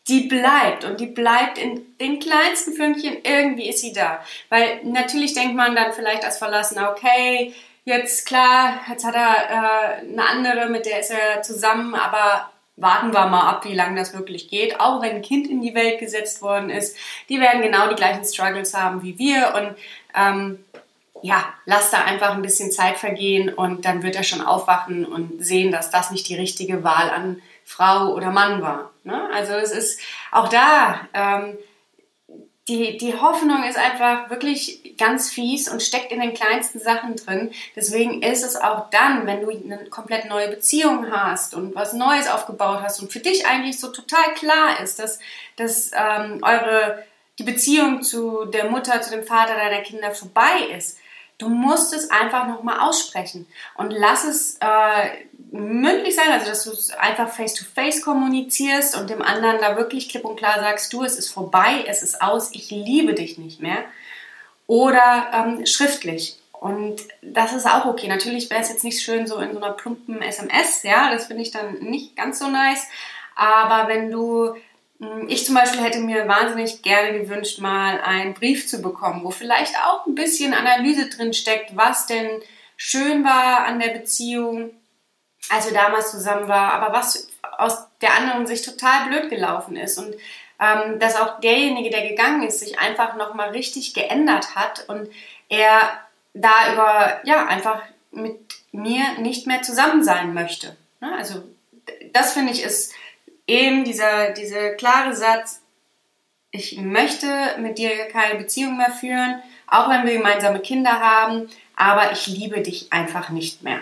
die 0.07 0.27
bleibt 0.27 0.83
und 0.83 0.99
die 0.99 1.07
bleibt 1.07 1.57
in 1.57 1.81
den 1.99 2.19
kleinsten 2.19 2.73
Fünkchen, 2.73 3.17
irgendwie 3.23 3.69
ist 3.69 3.79
sie 3.79 3.93
da. 3.93 4.23
Weil 4.49 4.81
natürlich 4.83 5.33
denkt 5.33 5.55
man 5.55 5.75
dann 5.75 5.93
vielleicht 5.93 6.25
als 6.25 6.37
Verlassener, 6.37 6.91
okay, 6.91 7.53
jetzt 7.85 8.25
klar, 8.25 8.81
jetzt 8.89 9.05
hat 9.05 9.15
er 9.15 10.01
äh, 10.01 10.11
eine 10.11 10.25
andere, 10.25 10.69
mit 10.69 10.85
der 10.85 10.99
ist 10.99 11.11
er 11.11 11.41
zusammen, 11.41 11.95
aber 11.95 12.49
warten 12.75 13.13
wir 13.13 13.27
mal 13.27 13.49
ab, 13.49 13.65
wie 13.65 13.75
lange 13.75 13.99
das 13.99 14.13
wirklich 14.13 14.49
geht. 14.49 14.79
Auch 14.79 15.01
wenn 15.01 15.17
ein 15.17 15.21
Kind 15.21 15.47
in 15.47 15.61
die 15.61 15.75
Welt 15.75 15.99
gesetzt 15.99 16.41
worden 16.41 16.69
ist, 16.69 16.97
die 17.29 17.39
werden 17.39 17.61
genau 17.61 17.87
die 17.87 17.95
gleichen 17.95 18.25
Struggles 18.25 18.73
haben 18.73 19.03
wie 19.03 19.17
wir 19.17 19.53
und 19.55 19.77
ähm, 20.15 20.65
ja, 21.21 21.45
lass 21.65 21.91
da 21.91 22.03
einfach 22.03 22.31
ein 22.31 22.41
bisschen 22.41 22.71
Zeit 22.71 22.97
vergehen 22.97 23.47
und 23.53 23.85
dann 23.85 24.03
wird 24.03 24.17
er 24.17 24.23
schon 24.23 24.41
aufwachen 24.41 25.05
und 25.05 25.43
sehen, 25.43 25.71
dass 25.71 25.89
das 25.89 26.11
nicht 26.11 26.27
die 26.27 26.35
richtige 26.35 26.83
Wahl 26.83 27.09
an 27.09 27.41
Frau 27.65 28.13
oder 28.13 28.31
Mann 28.31 28.61
war. 28.61 28.91
Ne? 29.03 29.29
Also 29.33 29.53
es 29.53 29.71
ist 29.71 29.99
auch 30.31 30.49
da, 30.49 31.07
ähm, 31.13 31.57
die, 32.69 32.97
die 32.97 33.19
Hoffnung 33.19 33.63
ist 33.65 33.77
einfach 33.77 34.29
wirklich 34.29 34.95
ganz 34.97 35.29
fies 35.29 35.67
und 35.67 35.83
steckt 35.83 36.13
in 36.13 36.21
den 36.21 36.33
kleinsten 36.33 36.79
Sachen 36.79 37.17
drin. 37.17 37.51
Deswegen 37.75 38.21
ist 38.21 38.43
es 38.43 38.55
auch 38.55 38.89
dann, 38.89 39.25
wenn 39.27 39.41
du 39.41 39.49
eine 39.49 39.89
komplett 39.89 40.29
neue 40.29 40.49
Beziehung 40.49 41.11
hast 41.11 41.55
und 41.55 41.75
was 41.75 41.91
Neues 41.91 42.29
aufgebaut 42.29 42.79
hast 42.81 43.01
und 43.01 43.11
für 43.11 43.19
dich 43.19 43.45
eigentlich 43.45 43.79
so 43.79 43.89
total 43.89 44.33
klar 44.35 44.79
ist, 44.81 44.99
dass, 44.99 45.19
dass 45.57 45.91
ähm, 45.93 46.39
eure 46.41 47.03
die 47.37 47.43
Beziehung 47.43 48.01
zu 48.01 48.45
der 48.45 48.69
Mutter, 48.69 49.01
zu 49.01 49.11
dem 49.11 49.23
Vater 49.23 49.55
deiner 49.55 49.81
Kinder 49.81 50.11
vorbei 50.11 50.69
ist, 50.77 50.99
Du 51.37 51.49
musst 51.49 51.93
es 51.93 52.09
einfach 52.11 52.47
nochmal 52.47 52.79
aussprechen 52.79 53.47
und 53.75 53.91
lass 53.91 54.23
es 54.23 54.57
äh, 54.59 55.25
mündlich 55.51 56.15
sein, 56.15 56.31
also 56.31 56.47
dass 56.47 56.63
du 56.63 56.71
es 56.71 56.91
einfach 56.91 57.29
face-to-face 57.29 57.97
-face 57.97 58.03
kommunizierst 58.03 58.97
und 58.97 59.09
dem 59.09 59.21
anderen 59.21 59.59
da 59.59 59.75
wirklich 59.77 60.09
klipp 60.09 60.25
und 60.25 60.37
klar 60.37 60.59
sagst, 60.59 60.93
du, 60.93 61.03
es 61.03 61.17
ist 61.17 61.29
vorbei, 61.29 61.85
es 61.87 62.01
ist 62.01 62.21
aus, 62.21 62.51
ich 62.53 62.71
liebe 62.71 63.13
dich 63.13 63.37
nicht 63.37 63.61
mehr. 63.61 63.83
Oder 64.67 65.31
ähm, 65.33 65.65
schriftlich. 65.65 66.39
Und 66.51 67.01
das 67.21 67.51
ist 67.51 67.67
auch 67.67 67.85
okay. 67.85 68.07
Natürlich 68.07 68.49
wäre 68.49 68.61
es 68.61 68.69
jetzt 68.69 68.85
nicht 68.85 69.01
schön 69.01 69.27
so 69.27 69.37
in 69.39 69.51
so 69.51 69.57
einer 69.57 69.73
plumpen 69.73 70.21
SMS, 70.21 70.83
ja, 70.83 71.11
das 71.11 71.25
finde 71.25 71.43
ich 71.43 71.51
dann 71.51 71.79
nicht 71.79 72.15
ganz 72.15 72.39
so 72.39 72.47
nice. 72.47 72.87
Aber 73.35 73.89
wenn 73.89 74.09
du 74.09 74.55
ich 75.27 75.45
zum 75.45 75.55
Beispiel 75.55 75.81
hätte 75.81 75.99
mir 75.99 76.27
wahnsinnig 76.27 76.81
gerne 76.81 77.19
gewünscht, 77.19 77.59
mal 77.59 77.99
einen 78.01 78.33
Brief 78.33 78.67
zu 78.67 78.81
bekommen, 78.81 79.23
wo 79.23 79.31
vielleicht 79.31 79.75
auch 79.85 80.05
ein 80.05 80.15
bisschen 80.15 80.53
Analyse 80.53 81.09
drin 81.09 81.33
steckt, 81.33 81.75
was 81.75 82.05
denn 82.05 82.41
schön 82.77 83.23
war 83.23 83.65
an 83.65 83.79
der 83.79 83.89
Beziehung, 83.89 84.71
als 85.49 85.65
wir 85.65 85.73
damals 85.73 86.11
zusammen 86.11 86.47
waren, 86.47 86.81
aber 86.81 86.93
was 86.93 87.27
aus 87.57 87.87
der 88.01 88.13
anderen 88.15 88.47
Sicht 88.47 88.65
total 88.65 89.07
blöd 89.07 89.29
gelaufen 89.29 89.75
ist 89.75 89.97
und 89.97 90.15
ähm, 90.59 90.99
dass 90.99 91.15
auch 91.15 91.39
derjenige, 91.39 91.89
der 91.89 92.07
gegangen 92.07 92.43
ist, 92.43 92.59
sich 92.59 92.79
einfach 92.79 93.15
nochmal 93.15 93.49
richtig 93.49 93.93
geändert 93.93 94.55
hat 94.55 94.87
und 94.87 95.09
er 95.49 95.81
da 96.33 96.73
über, 96.73 97.21
ja, 97.25 97.45
einfach 97.45 97.81
mit 98.11 98.39
mir 98.71 99.03
nicht 99.19 99.47
mehr 99.47 99.61
zusammen 99.61 100.03
sein 100.03 100.33
möchte. 100.33 100.75
Ne? 101.01 101.13
Also 101.17 101.43
das 102.13 102.33
finde 102.33 102.53
ich 102.53 102.63
ist 102.63 102.93
eben 103.47 103.83
dieser, 103.83 104.31
dieser 104.31 104.71
klare 104.71 105.15
Satz, 105.15 105.61
ich 106.51 106.77
möchte 106.77 107.27
mit 107.59 107.77
dir 107.77 108.07
keine 108.09 108.39
Beziehung 108.39 108.77
mehr 108.77 108.91
führen, 108.91 109.41
auch 109.67 109.89
wenn 109.89 110.05
wir 110.05 110.17
gemeinsame 110.17 110.59
Kinder 110.59 110.99
haben, 110.99 111.49
aber 111.75 112.11
ich 112.11 112.27
liebe 112.27 112.61
dich 112.61 112.93
einfach 112.93 113.29
nicht 113.29 113.63
mehr. 113.63 113.79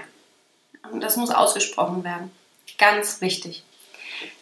Und 0.91 1.01
das 1.01 1.17
muss 1.17 1.31
ausgesprochen 1.31 2.03
werden. 2.03 2.31
Ganz 2.77 3.21
wichtig. 3.21 3.63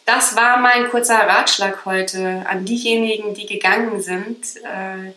Das 0.06 0.36
war 0.36 0.58
mein 0.58 0.88
kurzer 0.90 1.18
Ratschlag 1.18 1.84
heute 1.84 2.44
an 2.48 2.64
diejenigen, 2.64 3.34
die 3.34 3.46
gegangen 3.46 4.00
sind, 4.00 4.56
äh, 4.56 5.12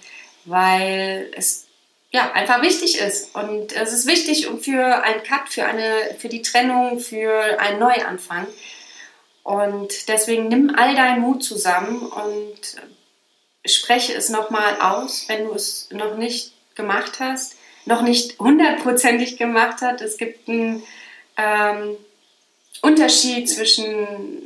weil 0.46 1.32
es 1.36 1.68
ja, 2.12 2.32
einfach 2.34 2.62
wichtig 2.62 3.00
ist. 3.00 3.36
Und 3.36 3.74
es 3.74 3.92
ist 3.92 4.08
wichtig 4.08 4.48
für 4.62 5.04
einen 5.04 5.24
Cut, 5.24 5.50
für, 5.50 5.66
eine, 5.66 6.16
für 6.20 6.30
die 6.30 6.44
Trennung, 6.44 7.00
für 7.00 7.60
einen 7.60 7.80
Neuanfang. 7.80 8.46
Und 9.44 10.08
deswegen 10.08 10.48
nimm 10.48 10.74
all 10.76 10.96
deinen 10.96 11.22
Mut 11.22 11.44
zusammen 11.44 12.02
und 12.02 12.56
spreche 13.66 14.14
es 14.14 14.30
nochmal 14.30 14.80
aus, 14.80 15.26
wenn 15.28 15.46
du 15.46 15.54
es 15.54 15.90
noch 15.92 16.16
nicht 16.16 16.54
gemacht 16.76 17.20
hast, 17.20 17.56
noch 17.86 18.02
nicht 18.02 18.40
hundertprozentig 18.40 19.38
gemacht 19.38 19.82
hast. 19.82 20.02
Es 20.02 20.18
gibt 20.18 20.48
einen 20.48 20.84
ähm, 21.38 21.98
Unterschied 22.82 23.50
zwischen 23.50 24.44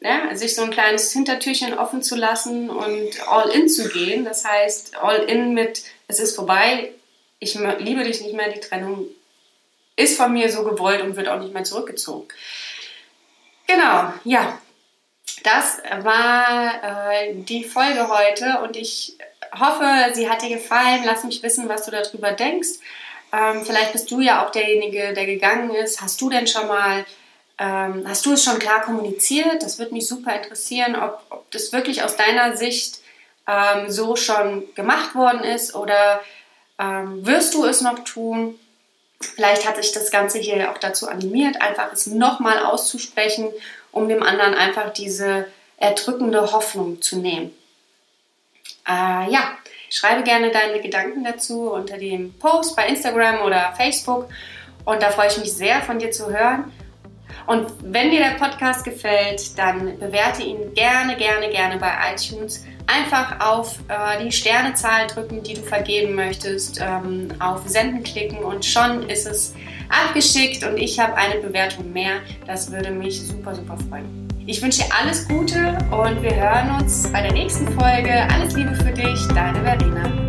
ja, 0.00 0.34
sich 0.36 0.54
so 0.54 0.62
ein 0.62 0.70
kleines 0.70 1.12
Hintertürchen 1.12 1.76
offen 1.76 2.02
zu 2.02 2.14
lassen 2.14 2.70
und 2.70 3.28
all 3.28 3.50
in 3.50 3.68
zu 3.68 3.88
gehen. 3.88 4.24
Das 4.24 4.44
heißt, 4.44 4.96
all 4.96 5.24
in 5.24 5.54
mit, 5.54 5.82
es 6.06 6.20
ist 6.20 6.36
vorbei, 6.36 6.92
ich 7.40 7.54
liebe 7.78 8.04
dich 8.04 8.20
nicht 8.20 8.34
mehr, 8.34 8.52
die 8.52 8.60
Trennung 8.60 9.06
ist 9.96 10.16
von 10.16 10.32
mir 10.32 10.50
so 10.50 10.62
gewollt 10.62 11.02
und 11.02 11.16
wird 11.16 11.28
auch 11.28 11.40
nicht 11.40 11.52
mehr 11.52 11.64
zurückgezogen. 11.64 12.28
Genau, 13.68 14.14
ja, 14.24 14.58
das 15.44 15.82
war 16.02 17.12
äh, 17.12 17.34
die 17.34 17.64
Folge 17.64 18.08
heute 18.08 18.60
und 18.62 18.76
ich 18.78 19.18
hoffe, 19.58 19.84
sie 20.14 20.28
hat 20.28 20.40
dir 20.40 20.48
gefallen. 20.48 21.02
Lass 21.04 21.22
mich 21.24 21.42
wissen, 21.42 21.68
was 21.68 21.84
du 21.84 21.90
darüber 21.90 22.32
denkst. 22.32 22.80
Ähm, 23.30 23.64
vielleicht 23.66 23.92
bist 23.92 24.10
du 24.10 24.20
ja 24.20 24.44
auch 24.44 24.50
derjenige, 24.50 25.12
der 25.12 25.26
gegangen 25.26 25.74
ist. 25.74 26.00
Hast 26.00 26.18
du 26.22 26.30
denn 26.30 26.46
schon 26.46 26.66
mal, 26.66 27.04
ähm, 27.58 28.06
hast 28.08 28.24
du 28.24 28.32
es 28.32 28.42
schon 28.42 28.58
klar 28.58 28.80
kommuniziert? 28.80 29.62
Das 29.62 29.78
würde 29.78 29.92
mich 29.92 30.08
super 30.08 30.34
interessieren, 30.34 30.96
ob, 30.96 31.20
ob 31.28 31.50
das 31.50 31.70
wirklich 31.70 32.02
aus 32.02 32.16
deiner 32.16 32.56
Sicht 32.56 33.00
ähm, 33.46 33.90
so 33.90 34.16
schon 34.16 34.64
gemacht 34.76 35.14
worden 35.14 35.44
ist 35.44 35.74
oder 35.74 36.22
ähm, 36.78 37.26
wirst 37.26 37.52
du 37.52 37.66
es 37.66 37.82
noch 37.82 37.98
tun? 38.04 38.58
Vielleicht 39.20 39.66
hat 39.66 39.76
sich 39.76 39.92
das 39.92 40.10
Ganze 40.10 40.38
hier 40.38 40.70
auch 40.70 40.78
dazu 40.78 41.08
animiert, 41.08 41.60
einfach 41.60 41.92
es 41.92 42.06
nochmal 42.06 42.64
auszusprechen, 42.64 43.50
um 43.90 44.08
dem 44.08 44.22
anderen 44.22 44.54
einfach 44.54 44.92
diese 44.92 45.46
erdrückende 45.76 46.52
Hoffnung 46.52 47.02
zu 47.02 47.18
nehmen. 47.18 47.52
Äh, 48.86 49.30
ja, 49.30 49.58
schreibe 49.90 50.22
gerne 50.22 50.50
deine 50.50 50.80
Gedanken 50.80 51.24
dazu 51.24 51.72
unter 51.72 51.98
dem 51.98 52.32
Post 52.34 52.76
bei 52.76 52.86
Instagram 52.86 53.42
oder 53.44 53.74
Facebook 53.76 54.28
und 54.84 55.02
da 55.02 55.10
freue 55.10 55.28
ich 55.28 55.38
mich 55.38 55.52
sehr 55.52 55.82
von 55.82 55.98
dir 55.98 56.10
zu 56.10 56.30
hören. 56.30 56.72
Und 57.46 57.66
wenn 57.82 58.10
dir 58.10 58.20
der 58.20 58.36
Podcast 58.36 58.84
gefällt, 58.84 59.58
dann 59.58 59.98
bewerte 59.98 60.42
ihn 60.42 60.74
gerne, 60.74 61.16
gerne, 61.16 61.50
gerne 61.50 61.78
bei 61.78 61.92
iTunes. 62.12 62.64
Einfach 62.88 63.38
auf 63.40 63.78
äh, 63.88 64.24
die 64.24 64.32
Sternezahl 64.32 65.06
drücken, 65.08 65.42
die 65.42 65.54
du 65.54 65.60
vergeben 65.60 66.14
möchtest, 66.14 66.80
ähm, 66.80 67.28
auf 67.38 67.68
Senden 67.68 68.02
klicken 68.02 68.38
und 68.38 68.64
schon 68.64 69.02
ist 69.10 69.26
es 69.26 69.54
abgeschickt 69.90 70.64
und 70.64 70.78
ich 70.78 70.98
habe 70.98 71.14
eine 71.14 71.38
Bewertung 71.40 71.92
mehr. 71.92 72.20
Das 72.46 72.72
würde 72.72 72.90
mich 72.90 73.20
super, 73.20 73.54
super 73.54 73.76
freuen. 73.90 74.26
Ich 74.46 74.62
wünsche 74.62 74.82
dir 74.82 74.88
alles 74.98 75.28
Gute 75.28 75.76
und 75.90 76.22
wir 76.22 76.34
hören 76.34 76.80
uns 76.80 77.12
bei 77.12 77.20
der 77.20 77.32
nächsten 77.32 77.66
Folge. 77.78 78.26
Alles 78.32 78.54
Liebe 78.54 78.74
für 78.74 78.92
dich, 78.92 79.20
deine 79.34 79.62
Verena. 79.62 80.27